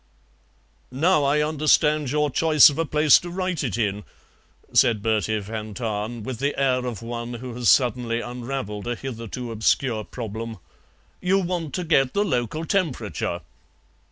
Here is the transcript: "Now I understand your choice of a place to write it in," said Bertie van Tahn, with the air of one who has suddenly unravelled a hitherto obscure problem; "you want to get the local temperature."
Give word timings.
"Now 0.89 1.23
I 1.23 1.47
understand 1.47 2.09
your 2.09 2.31
choice 2.31 2.71
of 2.71 2.79
a 2.79 2.85
place 2.87 3.19
to 3.19 3.29
write 3.29 3.63
it 3.63 3.77
in," 3.77 4.03
said 4.73 5.03
Bertie 5.03 5.37
van 5.41 5.75
Tahn, 5.75 6.23
with 6.23 6.39
the 6.39 6.59
air 6.59 6.87
of 6.87 7.03
one 7.03 7.35
who 7.35 7.53
has 7.53 7.69
suddenly 7.69 8.19
unravelled 8.19 8.87
a 8.87 8.95
hitherto 8.95 9.51
obscure 9.51 10.03
problem; 10.03 10.57
"you 11.21 11.37
want 11.37 11.75
to 11.75 11.83
get 11.83 12.15
the 12.15 12.25
local 12.25 12.65
temperature." 12.65 13.41